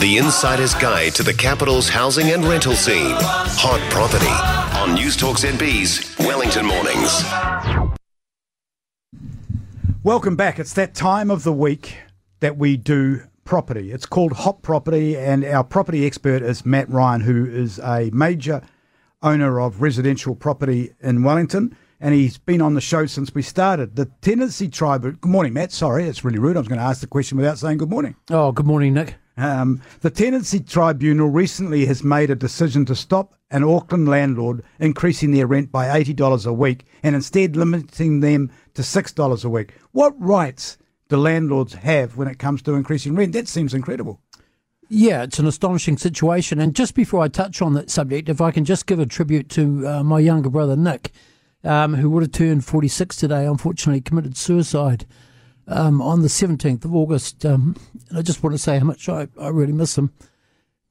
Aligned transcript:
The 0.00 0.18
insider's 0.18 0.74
guide 0.74 1.14
to 1.14 1.22
the 1.22 1.32
capital's 1.32 1.88
housing 1.88 2.30
and 2.30 2.44
rental 2.44 2.74
scene. 2.74 3.16
Hot 3.18 3.80
property 3.90 4.26
on 4.78 4.94
Newstalk 4.94 5.36
ZB's 5.38 6.14
Wellington 6.18 6.66
Mornings. 6.66 7.24
Welcome 10.02 10.36
back. 10.36 10.58
It's 10.58 10.74
that 10.74 10.94
time 10.94 11.30
of 11.30 11.44
the 11.44 11.52
week 11.52 11.96
that 12.40 12.58
we 12.58 12.76
do 12.76 13.22
property. 13.44 13.90
It's 13.90 14.04
called 14.04 14.32
Hot 14.32 14.60
Property, 14.60 15.16
and 15.16 15.42
our 15.46 15.64
property 15.64 16.04
expert 16.04 16.42
is 16.42 16.66
Matt 16.66 16.90
Ryan, 16.90 17.22
who 17.22 17.46
is 17.46 17.78
a 17.78 18.10
major 18.12 18.60
owner 19.22 19.58
of 19.58 19.80
residential 19.80 20.34
property 20.34 20.92
in 21.00 21.22
Wellington. 21.22 21.74
And 22.00 22.14
he's 22.14 22.36
been 22.36 22.60
on 22.60 22.74
the 22.74 22.82
show 22.82 23.06
since 23.06 23.34
we 23.34 23.40
started. 23.40 23.96
The 23.96 24.10
Tenancy 24.20 24.68
Tribe. 24.68 25.04
Good 25.04 25.24
morning, 25.24 25.54
Matt. 25.54 25.72
Sorry, 25.72 26.06
it's 26.06 26.22
really 26.22 26.38
rude. 26.38 26.58
I 26.58 26.60
was 26.60 26.68
going 26.68 26.80
to 26.80 26.84
ask 26.84 27.00
the 27.00 27.06
question 27.06 27.38
without 27.38 27.56
saying 27.58 27.78
good 27.78 27.88
morning. 27.88 28.14
Oh, 28.28 28.52
good 28.52 28.66
morning, 28.66 28.92
Nick. 28.92 29.14
Um, 29.36 29.82
the 30.00 30.10
Tenancy 30.10 30.60
Tribunal 30.60 31.28
recently 31.28 31.86
has 31.86 32.02
made 32.02 32.30
a 32.30 32.34
decision 32.34 32.86
to 32.86 32.94
stop 32.94 33.34
an 33.50 33.62
Auckland 33.62 34.08
landlord 34.08 34.62
increasing 34.78 35.32
their 35.32 35.46
rent 35.46 35.70
by 35.70 35.86
$80 36.02 36.46
a 36.46 36.52
week 36.52 36.86
and 37.02 37.14
instead 37.14 37.54
limiting 37.54 38.20
them 38.20 38.50
to 38.74 38.82
$6 38.82 39.44
a 39.44 39.48
week. 39.48 39.74
What 39.92 40.14
rights 40.18 40.78
do 41.08 41.16
landlords 41.16 41.74
have 41.74 42.16
when 42.16 42.28
it 42.28 42.38
comes 42.38 42.62
to 42.62 42.74
increasing 42.74 43.14
rent? 43.14 43.34
That 43.34 43.46
seems 43.46 43.74
incredible. 43.74 44.20
Yeah, 44.88 45.24
it's 45.24 45.38
an 45.38 45.46
astonishing 45.46 45.98
situation. 45.98 46.60
And 46.60 46.74
just 46.74 46.94
before 46.94 47.20
I 47.20 47.28
touch 47.28 47.60
on 47.60 47.74
that 47.74 47.90
subject, 47.90 48.28
if 48.28 48.40
I 48.40 48.52
can 48.52 48.64
just 48.64 48.86
give 48.86 49.00
a 49.00 49.06
tribute 49.06 49.48
to 49.50 49.86
uh, 49.86 50.02
my 50.02 50.20
younger 50.20 50.48
brother, 50.48 50.76
Nick, 50.76 51.12
um, 51.64 51.94
who 51.94 52.08
would 52.10 52.22
have 52.22 52.32
turned 52.32 52.64
46 52.64 53.16
today, 53.16 53.46
unfortunately 53.46 54.00
committed 54.00 54.36
suicide 54.36 55.04
um, 55.68 56.00
on 56.00 56.22
the 56.22 56.28
17th 56.28 56.84
of 56.84 56.94
August. 56.94 57.44
Um, 57.44 57.76
and 58.08 58.18
I 58.18 58.22
just 58.22 58.42
want 58.42 58.54
to 58.54 58.58
say 58.58 58.78
how 58.78 58.84
much 58.84 59.08
I, 59.08 59.28
I 59.40 59.48
really 59.48 59.72
miss 59.72 59.96
him. 59.96 60.12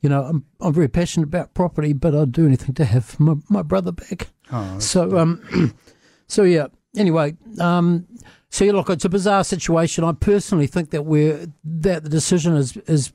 You 0.01 0.09
know, 0.09 0.23
I'm, 0.23 0.45
I'm 0.61 0.73
very 0.73 0.87
passionate 0.87 1.27
about 1.27 1.53
property, 1.53 1.93
but 1.93 2.13
I'd 2.13 2.31
do 2.31 2.45
anything 2.45 2.75
to 2.75 2.85
have 2.85 3.19
my, 3.19 3.35
my 3.49 3.61
brother 3.61 3.91
back. 3.91 4.27
Oh, 4.51 4.79
so, 4.79 5.17
um, 5.17 5.73
so 6.27 6.43
yeah. 6.43 6.67
Anyway, 6.95 7.35
um, 7.59 8.07
so 8.49 8.63
yeah, 8.63 8.71
look, 8.73 8.89
it's 8.89 9.03
a 9.03 9.09
bizarre 9.09 9.43
situation. 9.43 10.03
I 10.03 10.13
personally 10.13 10.67
think 10.67 10.91
that 10.91 11.03
we're 11.03 11.47
that 11.63 12.03
the 12.03 12.09
decision 12.09 12.55
is 12.55 12.77
is 12.87 13.11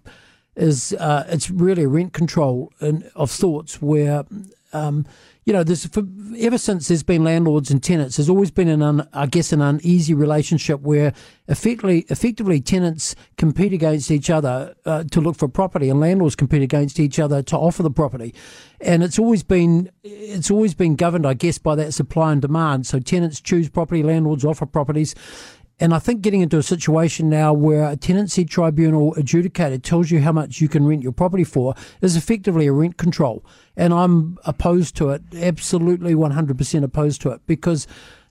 is 0.54 0.92
uh, 0.94 1.24
it's 1.28 1.50
really 1.50 1.84
a 1.84 1.88
rent 1.88 2.12
control 2.12 2.72
in, 2.80 3.10
of 3.14 3.30
sorts 3.30 3.80
where. 3.80 4.24
Um, 4.72 5.06
you 5.50 5.56
know, 5.56 5.64
there's 5.64 5.84
for, 5.84 6.04
ever 6.38 6.58
since 6.58 6.86
there's 6.86 7.02
been 7.02 7.24
landlords 7.24 7.72
and 7.72 7.82
tenants, 7.82 8.16
there's 8.16 8.28
always 8.28 8.52
been 8.52 8.68
an, 8.68 8.82
un, 8.82 9.08
I 9.12 9.26
guess, 9.26 9.52
an 9.52 9.60
uneasy 9.60 10.14
relationship 10.14 10.80
where 10.80 11.12
effectively, 11.48 12.06
effectively 12.08 12.60
tenants 12.60 13.16
compete 13.36 13.72
against 13.72 14.12
each 14.12 14.30
other 14.30 14.76
uh, 14.86 15.02
to 15.10 15.20
look 15.20 15.34
for 15.34 15.48
property, 15.48 15.90
and 15.90 15.98
landlords 15.98 16.36
compete 16.36 16.62
against 16.62 17.00
each 17.00 17.18
other 17.18 17.42
to 17.42 17.56
offer 17.56 17.82
the 17.82 17.90
property, 17.90 18.32
and 18.80 19.02
it's 19.02 19.18
always 19.18 19.42
been, 19.42 19.90
it's 20.04 20.52
always 20.52 20.72
been 20.72 20.94
governed, 20.94 21.26
I 21.26 21.34
guess, 21.34 21.58
by 21.58 21.74
that 21.74 21.94
supply 21.94 22.30
and 22.30 22.40
demand. 22.40 22.86
So 22.86 23.00
tenants 23.00 23.40
choose 23.40 23.68
property, 23.68 24.04
landlords 24.04 24.44
offer 24.44 24.66
properties, 24.66 25.16
and 25.80 25.94
I 25.94 25.98
think 25.98 26.20
getting 26.20 26.42
into 26.42 26.58
a 26.58 26.62
situation 26.62 27.30
now 27.30 27.54
where 27.54 27.88
a 27.88 27.96
tenancy 27.96 28.44
tribunal 28.44 29.14
adjudicator 29.14 29.82
tells 29.82 30.10
you 30.10 30.20
how 30.20 30.30
much 30.30 30.60
you 30.60 30.68
can 30.68 30.86
rent 30.86 31.02
your 31.02 31.12
property 31.12 31.42
for 31.42 31.74
is 32.02 32.16
effectively 32.16 32.66
a 32.66 32.72
rent 32.72 32.98
control. 32.98 33.42
And 33.76 33.94
I'm 33.94 34.36
opposed 34.44 34.94
to 34.96 35.08
it, 35.08 35.22
absolutely 35.34 36.14
100% 36.14 36.84
opposed 36.84 37.22
to 37.22 37.30
it, 37.30 37.40
because 37.46 37.86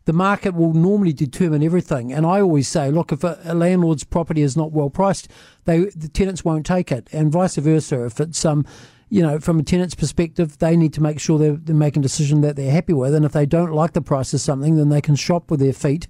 the 0.06 0.14
market 0.14 0.54
will 0.54 0.74
normally 0.74 1.12
determine 1.12 1.64
everything. 1.64 2.14
And 2.14 2.24
I 2.24 2.40
always 2.40 2.68
say, 2.68 2.92
look, 2.92 3.12
if 3.12 3.24
a, 3.24 3.40
a 3.44 3.56
landlord's 3.56 4.04
property 4.04 4.44
is 4.44 4.56
not 4.56 4.72
well 4.72 4.92
priced, 4.92 5.28
they 5.66 5.86
the 5.86 6.08
tenants 6.08 6.46
won't 6.46 6.68
take 6.68 6.92
it, 6.92 7.08
and 7.12 7.32
vice 7.32 7.56
versa. 7.56 8.06
If 8.06 8.20
it's 8.20 8.46
um, 8.46 8.66
you 9.10 9.24
know, 9.24 9.40
from 9.40 9.60
a 9.60 9.64
tenant's 9.64 9.96
perspective, 9.96 10.60
they 10.60 10.78
need 10.78 10.94
to 10.94 11.02
make 11.02 11.20
sure 11.20 11.40
they're, 11.40 11.58
they're 11.58 11.76
making 11.76 12.02
a 12.02 12.04
decision 12.04 12.42
that 12.42 12.56
they're 12.56 12.72
happy 12.72 12.94
with. 12.94 13.16
And 13.16 13.26
if 13.26 13.32
they 13.32 13.48
don't 13.48 13.74
like 13.74 13.94
the 13.94 14.02
price 14.02 14.34
of 14.36 14.42
something, 14.42 14.78
then 14.78 14.90
they 14.90 15.02
can 15.02 15.16
shop 15.16 15.50
with 15.50 15.60
their 15.60 15.74
feet 15.74 16.08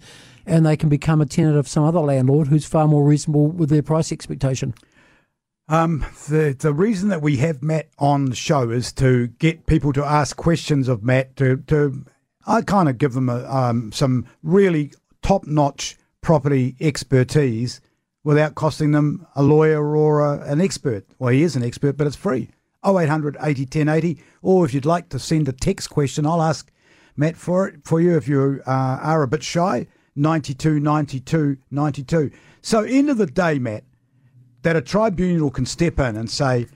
and 0.50 0.66
they 0.66 0.76
can 0.76 0.90
become 0.90 1.22
a 1.22 1.26
tenant 1.26 1.58
of 1.58 1.68
some 1.68 1.84
other 1.84 2.00
landlord 2.00 2.48
who's 2.48 2.66
far 2.66 2.88
more 2.88 3.04
reasonable 3.04 3.48
with 3.48 3.70
their 3.70 3.84
price 3.84 4.12
expectation. 4.12 4.74
Um, 5.68 6.04
the 6.28 6.56
the 6.60 6.74
reason 6.74 7.10
that 7.10 7.22
we 7.22 7.38
have 7.38 7.62
Matt 7.62 7.90
on 8.00 8.26
the 8.26 8.36
show 8.36 8.72
is 8.72 8.92
to 8.94 9.28
get 9.28 9.68
people 9.68 9.94
to 9.94 10.04
ask 10.04 10.36
questions 10.36 10.88
of 10.88 11.04
Matt 11.04 11.36
to 11.38 11.58
to 11.68 12.06
I 12.48 12.64
kind 12.64 12.90
of 12.90 12.98
give 12.98 13.14
them 13.14 13.30
a, 13.30 13.46
um, 13.46 13.92
some 13.92 14.26
really 14.42 14.92
top 15.22 15.46
notch 15.46 15.96
property 16.22 16.76
expertise 16.82 17.82
without 18.24 18.56
costing 18.56 18.92
them 18.92 19.28
a 19.36 19.44
lawyer 19.44 19.96
or 19.96 20.22
a, 20.22 20.42
an 20.50 20.60
expert. 20.60 21.06
Well, 21.20 21.32
he 21.32 21.44
is 21.44 21.56
an 21.56 21.64
expert, 21.64 21.98
but 21.98 22.08
it's 22.08 22.16
free. 22.16 22.50
0800 22.86 23.38
80 23.40 23.64
1080. 23.64 24.24
Or 24.42 24.66
if 24.66 24.74
you'd 24.74 24.86
like 24.86 25.10
to 25.10 25.20
send 25.20 25.48
a 25.48 25.54
text 25.54 25.92
question, 25.92 26.26
I'll 26.26 26.42
ask 26.42 26.72
Matt 27.16 27.38
for 27.38 27.68
it 27.68 27.82
for 27.86 28.02
you 28.02 28.18
if 28.18 28.28
you 28.28 28.62
uh, 28.66 28.72
are 29.02 29.22
a 29.22 29.28
bit 29.28 29.44
shy. 29.44 29.88
92, 30.20 30.80
92, 30.80 31.58
92. 31.72 32.32
So, 32.62 32.84
end 32.84 33.10
of 33.10 33.18
the 33.18 33.26
day, 33.26 33.58
Matt, 33.58 33.84
that 34.62 34.76
a 34.76 34.82
tribunal 34.82 35.50
can 35.50 35.66
step 35.66 36.00
in 36.00 36.18
and 36.18 36.30
say 36.30 36.68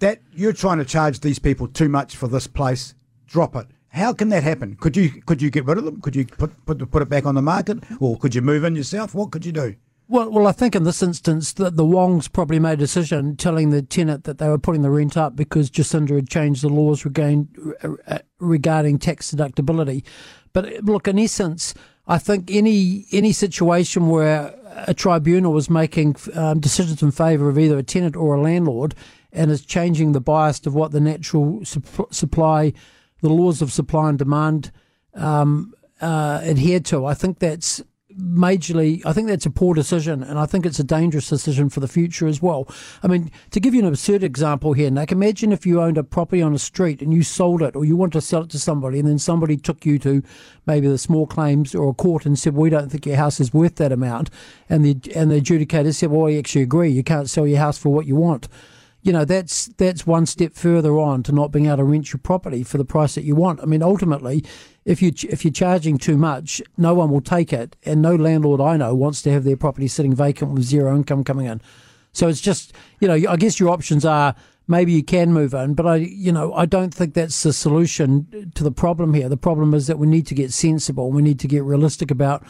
that 0.00 0.20
you're 0.32 0.52
trying 0.52 0.78
to 0.78 0.84
charge 0.84 1.20
these 1.20 1.38
people 1.38 1.66
too 1.66 1.88
much 1.88 2.16
for 2.16 2.28
this 2.28 2.46
place, 2.46 2.94
drop 3.26 3.56
it. 3.56 3.66
How 3.88 4.12
can 4.12 4.28
that 4.30 4.42
happen? 4.42 4.76
Could 4.76 4.96
you 4.96 5.22
could 5.22 5.40
you 5.40 5.50
get 5.50 5.64
rid 5.64 5.78
of 5.78 5.84
them? 5.84 6.00
Could 6.00 6.16
you 6.16 6.26
put 6.26 6.66
put 6.66 6.90
put 6.90 7.02
it 7.02 7.08
back 7.08 7.26
on 7.26 7.34
the 7.34 7.42
market, 7.42 7.78
or 8.00 8.18
could 8.18 8.34
you 8.34 8.42
move 8.42 8.64
in 8.64 8.74
yourself? 8.76 9.14
What 9.14 9.30
could 9.30 9.46
you 9.46 9.52
do? 9.52 9.76
Well, 10.06 10.30
well, 10.30 10.46
I 10.46 10.52
think 10.52 10.76
in 10.76 10.84
this 10.84 11.02
instance 11.02 11.54
that 11.54 11.76
the 11.76 11.84
Wongs 11.84 12.30
probably 12.30 12.58
made 12.58 12.74
a 12.74 12.76
decision 12.76 13.36
telling 13.36 13.70
the 13.70 13.80
tenant 13.80 14.24
that 14.24 14.36
they 14.36 14.48
were 14.48 14.58
putting 14.58 14.82
the 14.82 14.90
rent 14.90 15.16
up 15.16 15.34
because 15.34 15.70
Jacinda 15.70 16.16
had 16.16 16.28
changed 16.28 16.62
the 16.62 16.68
laws 16.68 17.06
regarding, 17.06 17.48
uh, 17.82 18.18
regarding 18.38 18.98
tax 18.98 19.32
deductibility. 19.32 20.04
But 20.52 20.84
look, 20.84 21.08
in 21.08 21.18
essence, 21.18 21.72
I 22.06 22.18
think 22.18 22.50
any 22.50 23.06
any 23.12 23.32
situation 23.32 24.08
where 24.08 24.54
a 24.86 24.94
tribunal 24.94 25.52
was 25.52 25.70
making 25.70 26.16
um, 26.34 26.60
decisions 26.60 27.02
in 27.02 27.10
favour 27.10 27.48
of 27.48 27.58
either 27.58 27.78
a 27.78 27.82
tenant 27.82 28.16
or 28.16 28.34
a 28.34 28.40
landlord 28.40 28.94
and 29.32 29.50
is 29.50 29.64
changing 29.64 30.12
the 30.12 30.20
bias 30.20 30.64
of 30.66 30.74
what 30.74 30.92
the 30.92 31.00
natural 31.00 31.64
su- 31.64 31.82
supply, 32.10 32.72
the 33.20 33.28
laws 33.28 33.62
of 33.62 33.72
supply 33.72 34.08
and 34.08 34.18
demand 34.18 34.70
um, 35.14 35.72
uh, 36.00 36.40
adhere 36.42 36.80
to, 36.80 37.06
I 37.06 37.14
think 37.14 37.38
that's 37.38 37.82
majorly, 38.34 39.00
I 39.04 39.12
think 39.12 39.28
that's 39.28 39.46
a 39.46 39.50
poor 39.50 39.74
decision, 39.74 40.22
and 40.22 40.38
I 40.38 40.46
think 40.46 40.66
it's 40.66 40.78
a 40.78 40.84
dangerous 40.84 41.28
decision 41.28 41.68
for 41.68 41.80
the 41.80 41.88
future 41.88 42.26
as 42.26 42.42
well. 42.42 42.68
I 43.02 43.06
mean, 43.06 43.30
to 43.50 43.60
give 43.60 43.74
you 43.74 43.80
an 43.80 43.86
absurd 43.86 44.22
example 44.22 44.72
here, 44.72 44.90
Nick, 44.90 45.12
imagine 45.12 45.52
if 45.52 45.64
you 45.64 45.80
owned 45.80 45.98
a 45.98 46.04
property 46.04 46.42
on 46.42 46.54
a 46.54 46.58
street 46.58 47.00
and 47.00 47.14
you 47.14 47.22
sold 47.22 47.62
it, 47.62 47.76
or 47.76 47.84
you 47.84 47.96
want 47.96 48.12
to 48.14 48.20
sell 48.20 48.42
it 48.42 48.50
to 48.50 48.58
somebody, 48.58 48.98
and 48.98 49.08
then 49.08 49.18
somebody 49.18 49.56
took 49.56 49.86
you 49.86 49.98
to 50.00 50.22
maybe 50.66 50.88
the 50.88 50.98
small 50.98 51.26
claims 51.26 51.74
or 51.74 51.88
a 51.88 51.94
court 51.94 52.26
and 52.26 52.38
said, 52.38 52.54
"We 52.54 52.70
don't 52.70 52.90
think 52.90 53.06
your 53.06 53.16
house 53.16 53.40
is 53.40 53.54
worth 53.54 53.76
that 53.76 53.92
amount," 53.92 54.30
and 54.68 54.84
the 54.84 54.98
and 55.14 55.30
the 55.30 55.40
adjudicator 55.40 55.94
said, 55.94 56.10
"Well, 56.10 56.22
we 56.22 56.38
actually 56.38 56.62
agree. 56.62 56.90
You 56.90 57.04
can't 57.04 57.30
sell 57.30 57.46
your 57.46 57.58
house 57.58 57.78
for 57.78 57.90
what 57.90 58.06
you 58.06 58.16
want." 58.16 58.48
You 59.04 59.12
know 59.12 59.26
that's 59.26 59.66
that's 59.76 60.06
one 60.06 60.24
step 60.24 60.54
further 60.54 60.98
on 60.98 61.22
to 61.24 61.32
not 61.32 61.52
being 61.52 61.66
able 61.66 61.76
to 61.76 61.84
rent 61.84 62.12
your 62.12 62.20
property 62.20 62.62
for 62.64 62.78
the 62.78 62.86
price 62.86 63.14
that 63.14 63.24
you 63.24 63.36
want. 63.36 63.60
I 63.62 63.66
mean, 63.66 63.82
ultimately, 63.82 64.42
if 64.86 65.02
you 65.02 65.12
if 65.28 65.44
you're 65.44 65.52
charging 65.52 65.98
too 65.98 66.16
much, 66.16 66.62
no 66.78 66.94
one 66.94 67.10
will 67.10 67.20
take 67.20 67.52
it, 67.52 67.76
and 67.84 68.00
no 68.00 68.16
landlord 68.16 68.62
I 68.62 68.78
know 68.78 68.94
wants 68.94 69.20
to 69.22 69.30
have 69.30 69.44
their 69.44 69.58
property 69.58 69.88
sitting 69.88 70.14
vacant 70.14 70.52
with 70.52 70.64
zero 70.64 70.96
income 70.96 71.22
coming 71.22 71.44
in. 71.46 71.60
So 72.12 72.28
it's 72.28 72.40
just 72.40 72.72
you 72.98 73.06
know 73.06 73.30
I 73.30 73.36
guess 73.36 73.60
your 73.60 73.68
options 73.68 74.06
are 74.06 74.34
maybe 74.66 74.92
you 74.92 75.04
can 75.04 75.34
move 75.34 75.52
in, 75.52 75.74
but 75.74 75.86
I 75.86 75.96
you 75.96 76.32
know 76.32 76.54
I 76.54 76.64
don't 76.64 76.94
think 76.94 77.12
that's 77.12 77.42
the 77.42 77.52
solution 77.52 78.52
to 78.54 78.64
the 78.64 78.72
problem 78.72 79.12
here. 79.12 79.28
The 79.28 79.36
problem 79.36 79.74
is 79.74 79.86
that 79.86 79.98
we 79.98 80.06
need 80.06 80.26
to 80.28 80.34
get 80.34 80.50
sensible. 80.50 81.12
We 81.12 81.20
need 81.20 81.38
to 81.40 81.48
get 81.48 81.62
realistic 81.62 82.10
about 82.10 82.42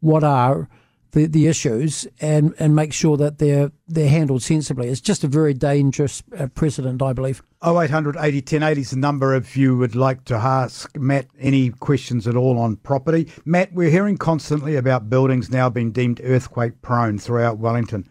what 0.00 0.22
are 0.22 0.68
the, 1.12 1.26
the 1.26 1.46
issues 1.46 2.06
and, 2.20 2.54
and 2.58 2.74
make 2.74 2.92
sure 2.92 3.16
that 3.16 3.38
they're 3.38 3.70
they're 3.86 4.08
handled 4.08 4.42
sensibly. 4.42 4.88
It's 4.88 5.00
just 5.00 5.22
a 5.22 5.28
very 5.28 5.52
dangerous 5.52 6.22
uh, 6.36 6.46
precedent, 6.48 7.02
I 7.02 7.12
believe. 7.12 7.42
0800 7.64 8.16
80 8.16 8.38
1080 8.38 8.80
is 8.80 8.90
the 8.90 8.96
number 8.96 9.34
if 9.34 9.56
you 9.56 9.76
would 9.76 9.94
like 9.94 10.24
to 10.24 10.34
ask 10.34 10.96
Matt 10.96 11.26
any 11.38 11.70
questions 11.70 12.26
at 12.26 12.34
all 12.34 12.58
on 12.58 12.76
property. 12.76 13.30
Matt, 13.44 13.72
we're 13.74 13.90
hearing 13.90 14.16
constantly 14.16 14.76
about 14.76 15.10
buildings 15.10 15.50
now 15.50 15.68
being 15.68 15.92
deemed 15.92 16.20
earthquake 16.24 16.80
prone 16.80 17.18
throughout 17.18 17.58
Wellington. 17.58 18.08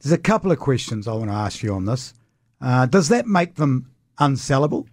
There's 0.00 0.12
a 0.12 0.18
couple 0.18 0.50
of 0.50 0.58
questions 0.58 1.06
I 1.06 1.12
want 1.12 1.30
to 1.30 1.36
ask 1.36 1.62
you 1.62 1.74
on 1.74 1.84
this. 1.84 2.14
Uh, 2.60 2.86
does 2.86 3.08
that 3.08 3.26
make 3.26 3.56
them 3.56 3.90
unsellable? 4.18 4.86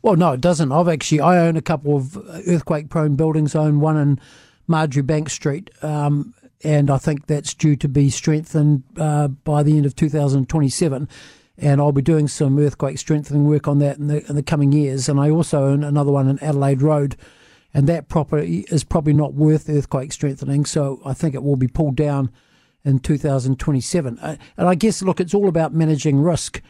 Well, 0.00 0.16
no, 0.16 0.32
it 0.32 0.40
doesn't. 0.40 0.72
I've 0.72 0.88
actually 0.88 1.20
I 1.20 1.38
own 1.46 1.56
a 1.56 1.62
couple 1.62 1.96
of 1.96 2.16
earthquake 2.48 2.88
prone 2.88 3.14
buildings. 3.14 3.54
I 3.54 3.64
own 3.66 3.80
one 3.80 3.96
in 3.98 4.20
Marjoribanks 4.66 5.32
Street. 5.32 5.70
Um, 5.82 6.34
and 6.64 6.90
I 6.90 6.98
think 6.98 7.26
that's 7.26 7.54
due 7.54 7.76
to 7.76 7.88
be 7.88 8.10
strengthened 8.10 8.84
uh, 8.96 9.28
by 9.28 9.62
the 9.62 9.76
end 9.76 9.86
of 9.86 9.96
2027. 9.96 11.08
And 11.58 11.80
I'll 11.80 11.92
be 11.92 12.02
doing 12.02 12.28
some 12.28 12.58
earthquake 12.58 12.98
strengthening 12.98 13.46
work 13.46 13.68
on 13.68 13.78
that 13.80 13.98
in 13.98 14.06
the, 14.06 14.26
in 14.26 14.36
the 14.36 14.42
coming 14.42 14.72
years. 14.72 15.08
And 15.08 15.20
I 15.20 15.30
also 15.30 15.64
own 15.64 15.84
another 15.84 16.10
one 16.10 16.28
in 16.28 16.42
Adelaide 16.42 16.82
Road, 16.82 17.16
and 17.74 17.86
that 17.88 18.08
property 18.08 18.64
is 18.68 18.84
probably 18.84 19.12
not 19.12 19.34
worth 19.34 19.68
earthquake 19.68 20.12
strengthening. 20.12 20.64
So 20.64 21.00
I 21.04 21.14
think 21.14 21.34
it 21.34 21.42
will 21.42 21.56
be 21.56 21.68
pulled 21.68 21.96
down 21.96 22.30
in 22.84 22.98
2027. 22.98 24.18
Uh, 24.18 24.36
and 24.56 24.68
I 24.68 24.74
guess, 24.74 25.02
look, 25.02 25.20
it's 25.20 25.34
all 25.34 25.48
about 25.48 25.74
managing 25.74 26.20
risk. 26.20 26.62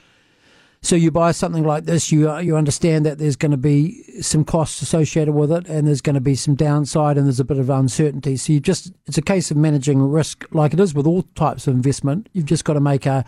So 0.84 0.96
you 0.96 1.12
buy 1.12 1.31
something 1.31 1.62
like 1.62 1.84
this, 1.84 2.11
you 2.11 2.29
uh, 2.29 2.40
you 2.40 2.56
understand 2.56 3.06
that 3.06 3.19
there's 3.19 3.37
going 3.37 3.52
to 3.52 3.56
be 3.56 4.02
some 4.20 4.44
costs 4.44 4.82
associated 4.82 5.32
with 5.32 5.52
it, 5.52 5.69
and 5.69 5.87
there's 5.87 6.00
going 6.00 6.14
to 6.14 6.20
be 6.20 6.34
some 6.34 6.56
downside, 6.56 7.17
and 7.17 7.26
there's 7.26 7.38
a 7.38 7.44
bit 7.44 7.58
of 7.58 7.70
uncertainty. 7.70 8.37
So 8.37 8.52
you 8.52 8.58
just 8.58 8.93
it's 9.06 9.17
a 9.17 9.23
case 9.23 9.52
of 9.52 9.56
managing 9.56 10.02
risk, 10.02 10.44
like 10.50 10.75
it 10.75 10.81
is 10.81 10.93
with 10.93 11.06
all 11.06 11.23
types 11.37 11.69
of 11.69 11.75
investment. 11.75 12.29
You've 12.32 12.46
just 12.46 12.64
got 12.64 12.73
to 12.73 12.81
make 12.81 13.06
a 13.06 13.25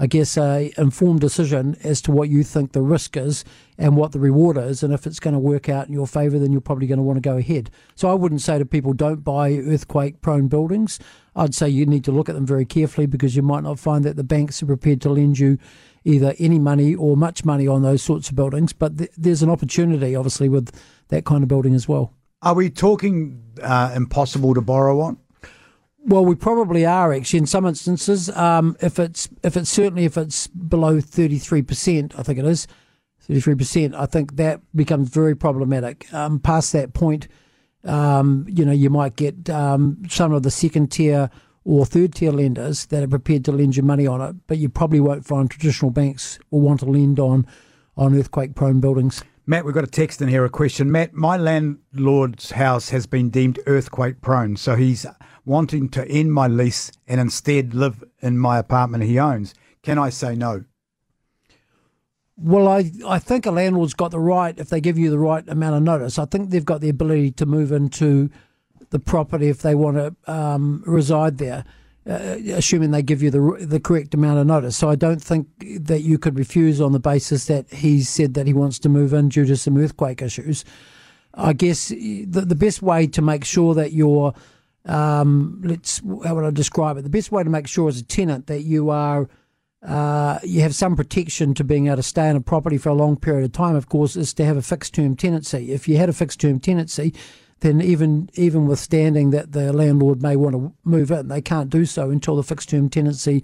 I 0.00 0.06
guess, 0.06 0.36
a 0.36 0.72
informed 0.78 1.20
decision 1.20 1.76
as 1.82 2.00
to 2.02 2.12
what 2.12 2.28
you 2.28 2.44
think 2.44 2.72
the 2.72 2.82
risk 2.82 3.16
is 3.16 3.44
and 3.76 3.96
what 3.96 4.12
the 4.12 4.20
reward 4.20 4.56
is. 4.56 4.82
And 4.84 4.94
if 4.94 5.06
it's 5.06 5.18
going 5.18 5.34
to 5.34 5.40
work 5.40 5.68
out 5.68 5.88
in 5.88 5.92
your 5.92 6.06
favour, 6.06 6.38
then 6.38 6.52
you're 6.52 6.60
probably 6.60 6.86
going 6.86 6.98
to 6.98 7.02
want 7.02 7.16
to 7.16 7.20
go 7.20 7.36
ahead. 7.36 7.70
So 7.96 8.08
I 8.08 8.14
wouldn't 8.14 8.40
say 8.40 8.58
to 8.58 8.64
people, 8.64 8.92
don't 8.92 9.24
buy 9.24 9.54
earthquake 9.54 10.20
prone 10.20 10.46
buildings. 10.46 11.00
I'd 11.34 11.54
say 11.54 11.68
you 11.68 11.84
need 11.84 12.04
to 12.04 12.12
look 12.12 12.28
at 12.28 12.36
them 12.36 12.46
very 12.46 12.64
carefully 12.64 13.06
because 13.06 13.34
you 13.34 13.42
might 13.42 13.64
not 13.64 13.78
find 13.78 14.04
that 14.04 14.16
the 14.16 14.24
banks 14.24 14.62
are 14.62 14.66
prepared 14.66 15.00
to 15.00 15.10
lend 15.10 15.38
you 15.38 15.58
either 16.04 16.34
any 16.38 16.58
money 16.60 16.94
or 16.94 17.16
much 17.16 17.44
money 17.44 17.66
on 17.66 17.82
those 17.82 18.02
sorts 18.02 18.28
of 18.28 18.36
buildings. 18.36 18.72
But 18.72 18.98
th- 18.98 19.10
there's 19.16 19.42
an 19.42 19.50
opportunity, 19.50 20.14
obviously, 20.14 20.48
with 20.48 20.70
that 21.08 21.24
kind 21.24 21.42
of 21.42 21.48
building 21.48 21.74
as 21.74 21.88
well. 21.88 22.12
Are 22.40 22.54
we 22.54 22.70
talking 22.70 23.42
uh, 23.60 23.92
impossible 23.96 24.54
to 24.54 24.60
borrow 24.60 25.00
on? 25.00 25.18
Well, 26.08 26.24
we 26.24 26.36
probably 26.36 26.86
are 26.86 27.12
actually 27.12 27.40
in 27.40 27.46
some 27.46 27.66
instances. 27.66 28.30
Um, 28.30 28.78
if 28.80 28.98
it's 28.98 29.28
if 29.42 29.58
it's 29.58 29.68
certainly 29.68 30.06
if 30.06 30.16
it's 30.16 30.46
below 30.46 31.02
thirty 31.02 31.38
three 31.38 31.60
percent, 31.60 32.18
I 32.18 32.22
think 32.22 32.38
it 32.38 32.46
is 32.46 32.66
thirty 33.20 33.40
three 33.40 33.54
percent. 33.54 33.94
I 33.94 34.06
think 34.06 34.36
that 34.36 34.62
becomes 34.74 35.10
very 35.10 35.36
problematic. 35.36 36.10
Um, 36.14 36.40
past 36.40 36.72
that 36.72 36.94
point, 36.94 37.28
um, 37.84 38.46
you 38.48 38.64
know, 38.64 38.72
you 38.72 38.88
might 38.88 39.16
get 39.16 39.50
um, 39.50 40.02
some 40.08 40.32
of 40.32 40.44
the 40.44 40.50
second 40.50 40.90
tier 40.90 41.28
or 41.64 41.84
third 41.84 42.14
tier 42.14 42.32
lenders 42.32 42.86
that 42.86 43.02
are 43.02 43.08
prepared 43.08 43.44
to 43.44 43.52
lend 43.52 43.76
you 43.76 43.82
money 43.82 44.06
on 44.06 44.22
it, 44.22 44.34
but 44.46 44.56
you 44.56 44.70
probably 44.70 45.00
won't 45.00 45.26
find 45.26 45.50
traditional 45.50 45.90
banks 45.90 46.38
will 46.50 46.62
want 46.62 46.80
to 46.80 46.86
lend 46.86 47.20
on 47.20 47.46
on 47.98 48.18
earthquake 48.18 48.54
prone 48.54 48.80
buildings. 48.80 49.22
Matt, 49.50 49.64
we've 49.64 49.74
got 49.74 49.82
a 49.82 49.86
text 49.86 50.20
in 50.20 50.28
here, 50.28 50.44
a 50.44 50.50
question. 50.50 50.92
Matt, 50.92 51.14
my 51.14 51.38
landlord's 51.38 52.50
house 52.50 52.90
has 52.90 53.06
been 53.06 53.30
deemed 53.30 53.58
earthquake 53.64 54.20
prone, 54.20 54.56
so 54.56 54.76
he's 54.76 55.06
wanting 55.46 55.88
to 55.88 56.06
end 56.06 56.34
my 56.34 56.46
lease 56.46 56.92
and 57.06 57.18
instead 57.18 57.72
live 57.72 58.04
in 58.20 58.36
my 58.36 58.58
apartment 58.58 59.04
he 59.04 59.18
owns. 59.18 59.54
Can 59.82 59.96
I 59.96 60.10
say 60.10 60.34
no? 60.34 60.64
Well, 62.36 62.68
I, 62.68 62.92
I 63.06 63.18
think 63.18 63.46
a 63.46 63.50
landlord's 63.50 63.94
got 63.94 64.10
the 64.10 64.20
right, 64.20 64.54
if 64.58 64.68
they 64.68 64.82
give 64.82 64.98
you 64.98 65.08
the 65.08 65.18
right 65.18 65.48
amount 65.48 65.76
of 65.76 65.82
notice, 65.82 66.18
I 66.18 66.26
think 66.26 66.50
they've 66.50 66.62
got 66.62 66.82
the 66.82 66.90
ability 66.90 67.30
to 67.30 67.46
move 67.46 67.72
into 67.72 68.28
the 68.90 68.98
property 68.98 69.48
if 69.48 69.62
they 69.62 69.74
want 69.74 69.96
to 69.96 70.30
um, 70.30 70.82
reside 70.86 71.38
there, 71.38 71.64
uh, 72.08 72.36
assuming 72.54 72.90
they 72.90 73.02
give 73.02 73.22
you 73.22 73.30
the, 73.30 73.66
the 73.66 73.80
correct 73.80 74.14
amount 74.14 74.38
of 74.38 74.46
notice. 74.46 74.76
So 74.76 74.88
I 74.88 74.96
don't 74.96 75.22
think 75.22 75.48
that 75.80 76.00
you 76.00 76.18
could 76.18 76.38
refuse 76.38 76.80
on 76.80 76.92
the 76.92 77.00
basis 77.00 77.44
that 77.46 77.70
he 77.70 78.02
said 78.02 78.34
that 78.34 78.46
he 78.46 78.54
wants 78.54 78.78
to 78.80 78.88
move 78.88 79.12
in 79.12 79.28
due 79.28 79.44
to 79.44 79.56
some 79.56 79.76
earthquake 79.76 80.22
issues. 80.22 80.64
I 81.34 81.52
guess 81.52 81.88
the, 81.88 82.24
the 82.24 82.54
best 82.54 82.82
way 82.82 83.06
to 83.08 83.22
make 83.22 83.44
sure 83.44 83.74
that 83.74 83.92
you're 83.92 84.32
um, 84.86 85.60
let's 85.62 86.00
how 86.24 86.34
would 86.34 86.44
I 86.44 86.50
describe 86.50 86.96
it? 86.96 87.02
The 87.02 87.10
best 87.10 87.30
way 87.30 87.44
to 87.44 87.50
make 87.50 87.66
sure 87.66 87.88
as 87.88 88.00
a 88.00 88.04
tenant 88.04 88.46
that 88.46 88.62
you 88.62 88.88
are 88.90 89.28
uh, 89.86 90.38
you 90.42 90.60
have 90.62 90.74
some 90.74 90.96
protection 90.96 91.54
to 91.54 91.62
being 91.62 91.86
able 91.86 91.96
to 91.96 92.02
stay 92.02 92.28
in 92.28 92.36
a 92.36 92.40
property 92.40 92.78
for 92.78 92.88
a 92.88 92.94
long 92.94 93.16
period 93.16 93.44
of 93.44 93.52
time, 93.52 93.76
of 93.76 93.88
course, 93.88 94.16
is 94.16 94.34
to 94.34 94.44
have 94.44 94.56
a 94.56 94.62
fixed 94.62 94.94
term 94.94 95.14
tenancy. 95.14 95.72
If 95.72 95.86
you 95.86 95.98
had 95.98 96.08
a 96.08 96.12
fixed 96.12 96.40
term 96.40 96.58
tenancy, 96.58 97.14
then 97.60 97.80
even 97.80 98.30
even 98.34 98.66
withstanding 98.66 99.30
that 99.30 99.52
the 99.52 99.72
landlord 99.72 100.22
may 100.22 100.36
want 100.36 100.54
to 100.54 100.72
move 100.84 101.10
in, 101.10 101.28
they 101.28 101.42
can't 101.42 101.70
do 101.70 101.84
so 101.84 102.10
until 102.10 102.36
the 102.36 102.42
fixed 102.42 102.70
term 102.70 102.88
tenancy 102.88 103.42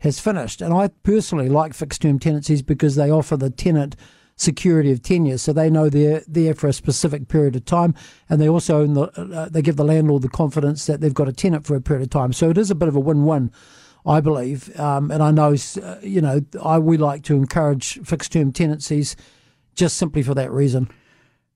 has 0.00 0.20
finished. 0.20 0.60
And 0.60 0.74
I 0.74 0.88
personally 1.02 1.48
like 1.48 1.74
fixed 1.74 2.02
term 2.02 2.18
tenancies 2.18 2.62
because 2.62 2.96
they 2.96 3.10
offer 3.10 3.36
the 3.36 3.50
tenant 3.50 3.96
security 4.38 4.92
of 4.92 5.00
tenure, 5.00 5.38
so 5.38 5.50
they 5.50 5.70
know 5.70 5.88
they're 5.88 6.22
there 6.28 6.54
for 6.54 6.68
a 6.68 6.72
specific 6.72 7.26
period 7.28 7.56
of 7.56 7.64
time, 7.64 7.94
and 8.28 8.38
they 8.38 8.48
also 8.48 8.86
the, 8.86 9.02
uh, 9.02 9.48
they 9.48 9.62
give 9.62 9.76
the 9.76 9.84
landlord 9.84 10.20
the 10.20 10.28
confidence 10.28 10.84
that 10.84 11.00
they've 11.00 11.14
got 11.14 11.28
a 11.28 11.32
tenant 11.32 11.66
for 11.66 11.74
a 11.74 11.80
period 11.80 12.02
of 12.02 12.10
time. 12.10 12.34
So 12.34 12.50
it 12.50 12.58
is 12.58 12.70
a 12.70 12.74
bit 12.74 12.88
of 12.88 12.96
a 12.96 13.00
win-win, 13.00 13.50
I 14.04 14.20
believe. 14.20 14.78
Um, 14.78 15.10
and 15.10 15.22
I 15.22 15.30
know, 15.30 15.56
uh, 15.82 15.96
you 16.02 16.20
know, 16.20 16.42
I 16.62 16.78
we 16.78 16.98
like 16.98 17.22
to 17.24 17.34
encourage 17.34 17.98
fixed-term 18.04 18.52
tenancies, 18.52 19.16
just 19.74 19.96
simply 19.96 20.22
for 20.22 20.34
that 20.34 20.52
reason. 20.52 20.90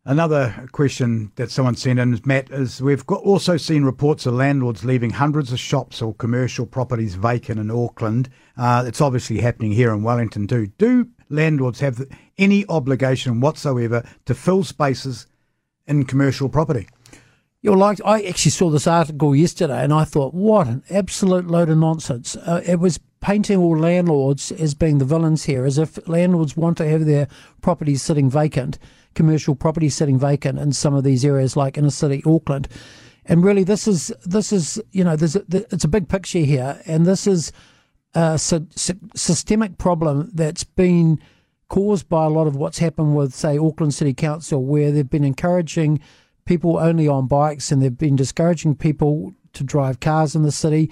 Another 0.07 0.67
question 0.73 1.31
that 1.37 1.51
someone 1.51 1.75
sent 1.75 1.99
in, 1.99 2.19
Matt, 2.25 2.51
is 2.51 2.81
we've 2.81 3.05
got 3.05 3.21
also 3.21 3.59
seen 3.59 3.85
reports 3.85 4.25
of 4.25 4.33
landlords 4.33 4.83
leaving 4.83 5.11
hundreds 5.11 5.53
of 5.53 5.61
shops 5.61 6.01
or 6.01 6.15
commercial 6.15 6.65
properties 6.65 7.17
vacant 7.17 7.61
in 7.61 7.71
Auckland. 7.71 8.31
Uh, 8.57 8.83
it's 8.87 9.03
obviously 9.03 9.41
happening 9.41 9.73
here 9.73 9.93
in 9.93 10.03
Wellington 10.03 10.47
too. 10.47 10.69
Do 10.79 11.07
landlords 11.29 11.81
have 11.81 12.03
any 12.39 12.65
obligation 12.71 13.41
whatsoever 13.41 14.03
to 14.25 14.35
fill 14.35 14.65
spaces 14.65 15.27
in 15.87 16.05
commercial 16.05 16.49
property? 16.49 16.89
You're 17.61 17.77
like, 17.77 18.01
I 18.03 18.23
actually 18.23 18.53
saw 18.53 18.71
this 18.71 18.87
article 18.87 19.37
yesterday 19.37 19.85
and 19.85 19.93
I 19.93 20.05
thought, 20.05 20.33
what 20.33 20.67
an 20.67 20.83
absolute 20.89 21.47
load 21.47 21.69
of 21.69 21.77
nonsense. 21.77 22.37
Uh, 22.37 22.63
it 22.65 22.81
was 22.81 22.99
painting 23.21 23.59
all 23.59 23.79
landlords 23.79 24.51
as 24.53 24.75
being 24.75 24.99
the 24.99 25.05
villains 25.05 25.45
here, 25.45 25.65
as 25.65 25.79
if 25.79 26.07
landlords 26.09 26.57
want 26.57 26.77
to 26.79 26.89
have 26.89 27.05
their 27.05 27.29
properties 27.61 28.03
sitting 28.03 28.31
vacant, 28.31 28.79
commercial 29.15 29.55
properties 29.55 29.95
sitting 29.95 30.19
vacant 30.19 30.59
in 30.59 30.73
some 30.73 30.95
of 30.95 31.05
these 31.05 31.25
areas 31.25 31.57
like 31.57 31.77
inner 31.77 31.91
city 31.91 32.23
Auckland. 32.25 32.69
And 33.27 33.45
really, 33.45 33.65
this 33.65 33.87
is 33.87 34.13
this 34.25 34.53
is 34.53 34.81
you 34.93 35.05
know, 35.05 35.17
there's 35.17 35.37
a, 35.37 35.45
it's 35.51 35.85
a 35.85 35.89
big 35.89 36.09
picture 36.09 36.39
here, 36.39 36.81
and 36.87 37.07
this 37.07 37.27
is 37.27 37.53
a 38.15 38.39
systemic 38.39 39.79
problem 39.79 40.31
that's 40.35 40.65
been 40.65 41.21
caused 41.69 42.09
by 42.09 42.25
a 42.25 42.31
lot 42.31 42.49
of 42.49 42.57
what's 42.57 42.79
happened 42.79 43.15
with, 43.15 43.33
say, 43.33 43.57
Auckland 43.57 43.95
City 43.95 44.13
Council, 44.13 44.65
where 44.65 44.91
they've 44.91 45.09
been 45.09 45.25
encouraging 45.25 46.01
people 46.45 46.77
only 46.79 47.07
on 47.07 47.29
bikes 47.29 47.71
and 47.71 47.81
they've 47.81 47.97
been 47.97 48.17
discouraging 48.17 48.75
people 48.75 49.33
to 49.53 49.63
drive 49.63 50.01
cars 50.01 50.35
in 50.35 50.43
the 50.43 50.51
city. 50.51 50.91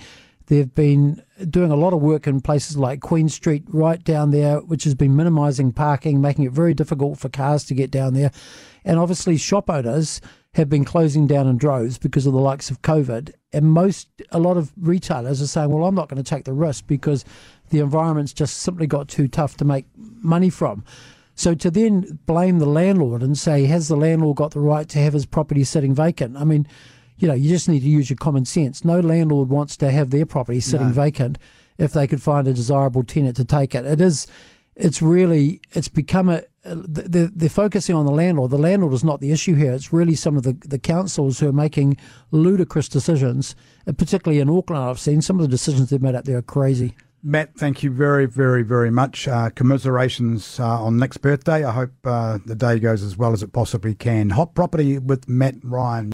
They've 0.48 0.74
been 0.74 1.22
doing 1.50 1.70
a 1.70 1.76
lot 1.76 1.92
of 1.92 2.00
work 2.00 2.26
in 2.26 2.40
places 2.40 2.78
like 2.78 3.00
Queen 3.00 3.28
Street, 3.28 3.64
right 3.68 4.02
down 4.02 4.30
there, 4.30 4.60
which 4.60 4.84
has 4.84 4.94
been 4.94 5.14
minimising 5.14 5.72
parking, 5.72 6.22
making 6.22 6.46
it 6.46 6.52
very 6.52 6.72
difficult 6.72 7.18
for 7.18 7.28
cars 7.28 7.64
to 7.64 7.74
get 7.74 7.90
down 7.90 8.14
there. 8.14 8.30
And 8.82 8.98
obviously, 8.98 9.36
shop 9.36 9.68
owners 9.68 10.22
have 10.54 10.70
been 10.70 10.86
closing 10.86 11.26
down 11.26 11.46
in 11.46 11.58
droves 11.58 11.98
because 11.98 12.26
of 12.26 12.32
the 12.32 12.38
likes 12.38 12.70
of 12.70 12.80
COVID. 12.80 13.32
And 13.52 13.66
most, 13.66 14.08
a 14.30 14.38
lot 14.38 14.56
of 14.56 14.72
retailers 14.80 15.42
are 15.42 15.46
saying, 15.46 15.68
well, 15.68 15.84
I'm 15.84 15.94
not 15.94 16.08
going 16.08 16.22
to 16.22 16.28
take 16.28 16.44
the 16.44 16.54
risk 16.54 16.86
because 16.86 17.26
the 17.68 17.80
environment's 17.80 18.32
just 18.32 18.56
simply 18.56 18.86
got 18.86 19.08
too 19.08 19.28
tough 19.28 19.58
to 19.58 19.66
make 19.66 19.84
money 19.96 20.48
from. 20.48 20.82
So 21.34 21.54
to 21.54 21.70
then 21.70 22.18
blame 22.24 22.58
the 22.58 22.66
landlord 22.66 23.22
and 23.22 23.36
say, 23.36 23.66
has 23.66 23.88
the 23.88 23.96
landlord 23.96 24.38
got 24.38 24.52
the 24.52 24.60
right 24.60 24.88
to 24.88 24.98
have 24.98 25.12
his 25.12 25.26
property 25.26 25.62
sitting 25.62 25.94
vacant? 25.94 26.38
I 26.38 26.44
mean, 26.44 26.66
you 27.18 27.28
know, 27.28 27.34
you 27.34 27.48
just 27.48 27.68
need 27.68 27.80
to 27.80 27.88
use 27.88 28.08
your 28.08 28.16
common 28.16 28.44
sense. 28.44 28.84
No 28.84 29.00
landlord 29.00 29.48
wants 29.48 29.76
to 29.78 29.90
have 29.90 30.10
their 30.10 30.26
property 30.26 30.60
sitting 30.60 30.88
no. 30.88 30.92
vacant 30.92 31.38
if 31.76 31.92
they 31.92 32.06
could 32.06 32.22
find 32.22 32.46
a 32.48 32.52
desirable 32.52 33.04
tenant 33.04 33.36
to 33.36 33.44
take 33.44 33.74
it. 33.74 33.84
It 33.84 34.00
is, 34.00 34.26
it's 34.76 35.02
really, 35.02 35.60
it's 35.72 35.88
become 35.88 36.28
a, 36.28 36.42
they're, 36.64 37.28
they're 37.34 37.48
focusing 37.48 37.94
on 37.94 38.06
the 38.06 38.12
landlord. 38.12 38.50
The 38.50 38.58
landlord 38.58 38.92
is 38.92 39.04
not 39.04 39.20
the 39.20 39.32
issue 39.32 39.54
here. 39.54 39.72
It's 39.72 39.92
really 39.92 40.14
some 40.14 40.36
of 40.36 40.42
the, 40.42 40.52
the 40.52 40.78
councils 40.78 41.38
who 41.40 41.48
are 41.48 41.52
making 41.52 41.96
ludicrous 42.30 42.88
decisions, 42.88 43.56
particularly 43.96 44.40
in 44.40 44.48
Auckland. 44.48 44.84
I've 44.84 45.00
seen 45.00 45.22
some 45.22 45.36
of 45.36 45.42
the 45.42 45.48
decisions 45.48 45.90
they've 45.90 46.02
made 46.02 46.14
up 46.14 46.24
there 46.24 46.38
are 46.38 46.42
crazy. 46.42 46.94
Matt, 47.22 47.56
thank 47.56 47.82
you 47.82 47.90
very, 47.90 48.26
very, 48.26 48.62
very 48.62 48.90
much. 48.90 49.26
Uh, 49.26 49.50
commiserations 49.50 50.60
uh, 50.60 50.84
on 50.84 50.98
Nick's 50.98 51.16
birthday. 51.16 51.64
I 51.64 51.72
hope 51.72 51.90
uh, 52.04 52.38
the 52.46 52.54
day 52.54 52.78
goes 52.78 53.02
as 53.02 53.16
well 53.16 53.32
as 53.32 53.42
it 53.42 53.52
possibly 53.52 53.94
can. 53.94 54.30
Hot 54.30 54.54
property 54.54 55.00
with 55.00 55.28
Matt 55.28 55.56
Ryan. 55.64 56.06